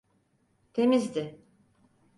[0.73, 1.25] Temizdi.